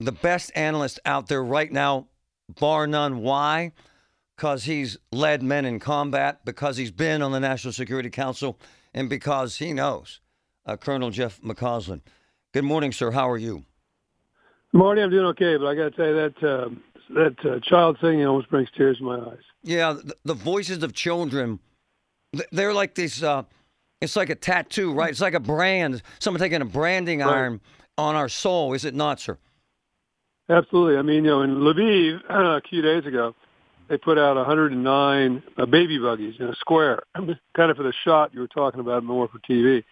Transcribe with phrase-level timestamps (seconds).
[0.00, 2.06] the best analyst out there right now,
[2.58, 3.18] bar none.
[3.18, 3.72] Why?
[4.34, 8.58] Because he's led men in combat, because he's been on the National Security Council,
[8.94, 10.20] and because he knows
[10.64, 12.00] uh, Colonel Jeff McCausland.
[12.52, 13.10] Good morning, sir.
[13.10, 13.64] How are you?
[14.72, 15.04] Good morning.
[15.04, 16.70] I'm doing okay, but I got to say that uh,
[17.10, 19.38] that uh, child singing almost brings tears to my eyes.
[19.62, 21.60] Yeah, the, the voices of children,
[22.50, 23.22] they're like this.
[23.22, 23.42] Uh,
[24.00, 25.10] it's like a tattoo, right?
[25.10, 26.02] It's like a brand.
[26.18, 27.28] Someone taking a branding right.
[27.28, 27.60] iron
[27.98, 29.36] on our soul, is it not, sir?
[30.50, 30.96] Absolutely.
[30.96, 33.34] I mean, you know, in Lviv a few days ago,
[33.88, 38.34] they put out 109 uh, baby buggies in a square, kind of for the shot
[38.34, 39.84] you were talking about more for TV.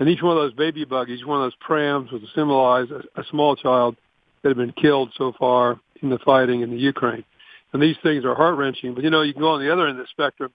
[0.00, 3.24] And each one of those baby buggies, one of those prams was symbolize a, a
[3.30, 3.96] small child
[4.42, 7.24] that had been killed so far in the fighting in the Ukraine.
[7.72, 8.94] And these things are heart wrenching.
[8.94, 10.52] But you know, you can go on the other end of the spectrum.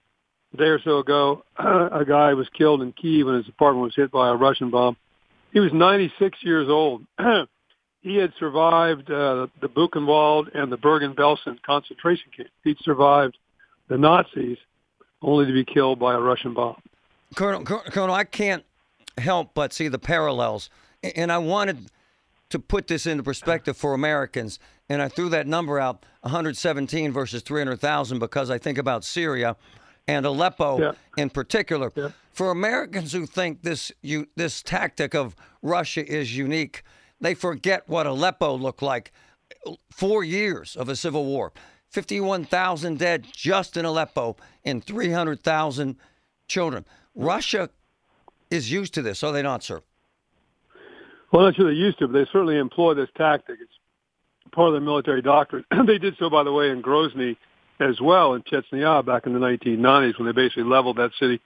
[0.54, 3.94] A day or so ago, a guy was killed in Kiev when his apartment was
[3.96, 4.96] hit by a Russian bomb.
[5.52, 7.04] He was 96 years old.
[8.08, 12.48] He had survived uh, the Buchenwald and the Bergen-Belsen concentration camp.
[12.64, 13.36] He'd survived
[13.88, 14.58] the Nazis,
[15.22, 16.80] only to be killed by a Russian bomb.
[17.34, 18.64] Colonel, Colonel, I can't
[19.18, 20.70] help but see the parallels,
[21.02, 21.90] and I wanted
[22.50, 24.58] to put this into perspective for Americans.
[24.88, 29.56] And I threw that number out 117 versus 300,000 because I think about Syria
[30.06, 30.92] and Aleppo yeah.
[31.16, 31.92] in particular.
[31.94, 32.08] Yeah.
[32.32, 36.82] For Americans who think this you, this tactic of Russia is unique,
[37.20, 39.12] they forget what Aleppo looked like.
[39.66, 41.52] Uh, four years of a civil war,
[41.90, 45.96] 51,000 dead just in Aleppo, and 300,000
[46.46, 46.84] children.
[47.14, 47.70] Russia
[48.50, 49.80] is used to this, are they not, sir?
[51.32, 53.58] Well, not sure they're used to, but they certainly employ this tactic.
[53.60, 53.72] It's
[54.52, 55.64] part of their military doctrine.
[55.86, 57.36] they did so, by the way, in Grozny
[57.80, 61.40] as well in Chechnya back in the 1990s when they basically leveled that city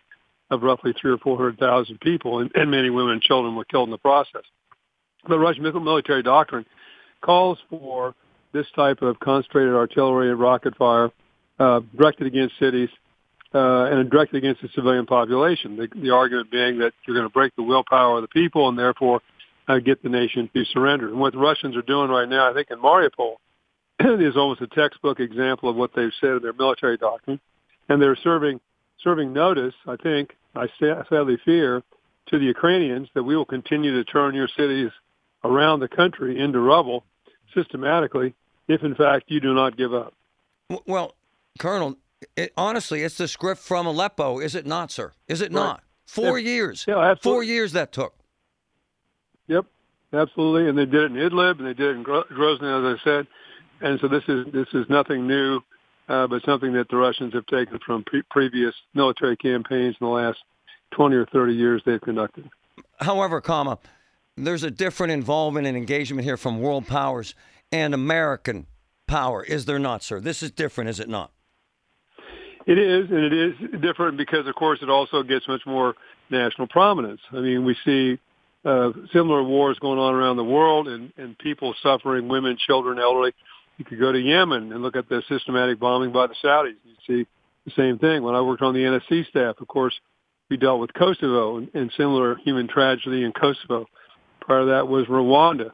[0.50, 3.64] of roughly three or four hundred thousand people, and, and many women and children were
[3.64, 4.42] killed in the process.
[5.28, 6.66] The Russian military doctrine
[7.20, 8.14] calls for
[8.52, 11.10] this type of concentrated artillery and rocket fire
[11.58, 12.88] uh, directed against cities
[13.54, 15.76] uh, and directed against the civilian population.
[15.76, 18.78] The, the argument being that you're going to break the willpower of the people and
[18.78, 19.20] therefore
[19.68, 21.08] uh, get the nation to surrender.
[21.08, 23.36] And what the Russians are doing right now, I think in Mariupol,
[24.00, 27.38] is almost a textbook example of what they've said in their military doctrine,
[27.88, 28.60] and they're serving
[29.04, 29.74] serving notice.
[29.86, 31.82] I think I sadly fear
[32.28, 34.90] to the Ukrainians that we will continue to turn your cities
[35.44, 37.04] around the country into rubble
[37.54, 38.34] systematically
[38.68, 40.14] if, in fact, you do not give up.
[40.86, 41.14] Well,
[41.58, 41.96] Colonel,
[42.36, 45.12] it, honestly, it's the script from Aleppo, is it not, sir?
[45.28, 45.52] Is it right.
[45.52, 45.82] not?
[46.06, 46.50] Four yeah.
[46.50, 46.84] years.
[46.86, 47.22] Yeah, absolutely.
[47.22, 48.14] Four years that took.
[49.48, 49.66] Yep,
[50.12, 50.68] absolutely.
[50.68, 53.26] And they did it in Idlib, and they did it in Grozny, as I said.
[53.80, 55.60] And so this is this is nothing new,
[56.08, 60.12] uh, but something that the Russians have taken from pre- previous military campaigns in the
[60.12, 60.38] last
[60.92, 62.48] 20 or 30 years they've conducted.
[63.00, 63.78] However, comma,
[64.36, 67.34] there's a different involvement and engagement here from world powers
[67.70, 68.66] and American
[69.06, 70.20] power, is there not, sir?
[70.20, 71.30] This is different, is it not?
[72.66, 75.94] It is, and it is different because, of course, it also gets much more
[76.30, 77.20] national prominence.
[77.32, 78.18] I mean, we see
[78.64, 83.32] uh, similar wars going on around the world and, and people suffering, women, children, elderly.
[83.78, 86.76] You could go to Yemen and look at the systematic bombing by the Saudis.
[86.84, 87.26] You see
[87.64, 88.22] the same thing.
[88.22, 89.94] When I worked on the NSC staff, of course,
[90.48, 93.86] we dealt with Kosovo and, and similar human tragedy in Kosovo.
[94.46, 95.72] Part of that was Rwanda.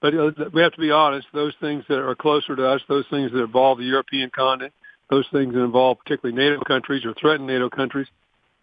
[0.00, 3.06] But uh, we have to be honest, those things that are closer to us, those
[3.08, 4.72] things that involve the European continent,
[5.10, 8.08] those things that involve particularly NATO countries or threaten NATO countries,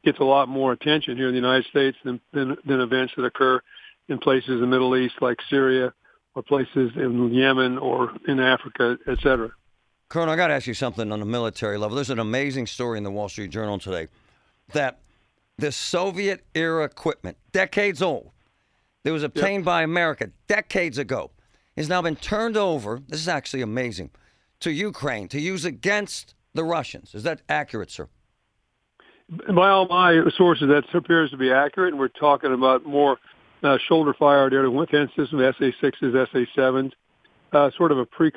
[0.04, 3.24] gets a lot more attention here in the United States than, than, than events that
[3.24, 3.62] occur
[4.08, 5.94] in places in the Middle East like Syria
[6.36, 9.52] or places in Yemen or in Africa, et cetera.
[10.10, 11.96] Colonel, I got to ask you something on a military level.
[11.96, 14.08] There's an amazing story in the Wall Street Journal today
[14.74, 15.00] that
[15.58, 18.32] the Soviet era equipment, decades old,
[19.04, 19.66] that was obtained yep.
[19.66, 21.32] by America decades ago,
[21.78, 23.02] has now been turned over.
[23.08, 24.12] This is actually amazing
[24.60, 27.16] to Ukraine to use against the Russians.
[27.16, 28.10] Is that accurate, sir?
[29.30, 31.94] By all my sources, that appears to be accurate.
[31.94, 33.18] And we're talking about more
[33.64, 36.92] uh, shoulder fire artillery defense system, SA-6s, SA-7s,
[37.52, 38.32] uh, sort of a pre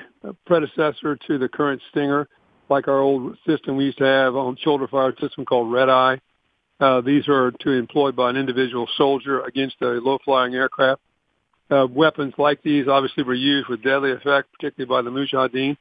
[0.46, 2.28] predecessor to the current Stinger,
[2.68, 6.20] like our old system we used to have on shoulder fired system called Red Eye.
[6.82, 11.00] Uh, these are to be employed by an individual soldier against a low-flying aircraft.
[11.70, 15.76] Uh, weapons like these obviously were used with deadly effect, particularly by the Mujahideen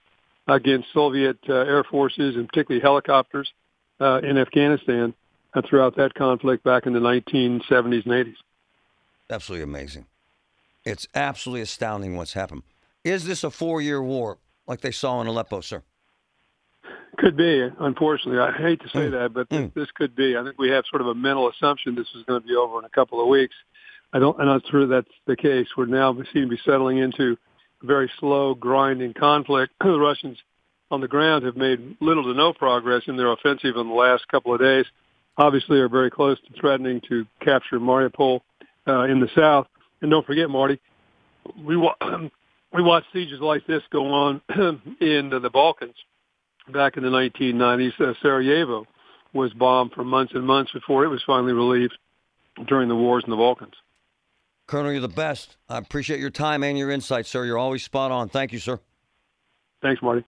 [0.48, 3.51] against Soviet uh, air forces and particularly helicopters
[4.00, 5.15] uh, in Afghanistan
[5.56, 8.36] and throughout that conflict back in the 1970s and 80s.
[9.27, 10.06] Absolutely amazing.
[10.86, 12.62] It's absolutely astounding what's happened.
[13.03, 14.38] Is this a four-year war
[14.68, 15.81] like they saw in Aleppo, sir?
[17.17, 18.39] Could be, unfortunately.
[18.39, 19.11] I hate to say mm.
[19.11, 19.73] that, but mm.
[19.73, 20.37] this could be.
[20.37, 22.79] I think we have sort of a mental assumption this is going to be over
[22.79, 23.55] in a couple of weeks.
[24.13, 25.67] I don't, I'm not sure that's the case.
[25.77, 27.37] We're now seem to be settling into
[27.83, 29.73] a very slow, grinding conflict.
[29.81, 30.37] the Russians
[30.89, 34.27] on the ground have made little to no progress in their offensive in the last
[34.29, 34.85] couple of days.
[35.37, 38.41] Obviously, are very close to threatening to capture Mariupol
[38.87, 39.67] uh, in the south.
[40.01, 40.79] And don't forget, Marty,
[41.57, 41.95] we wa-
[42.73, 44.41] we watched sieges like this go on
[44.99, 45.95] in the Balkans
[46.73, 48.00] back in the 1990s.
[48.00, 48.85] Uh, Sarajevo
[49.33, 51.97] was bombed for months and months before it was finally relieved
[52.68, 53.73] during the wars in the Balkans.
[54.68, 55.57] Colonel, you're the best.
[55.69, 57.45] I appreciate your time and your insight, sir.
[57.45, 58.29] You're always spot on.
[58.29, 58.79] Thank you, sir.
[59.81, 60.19] Thanks, Marty.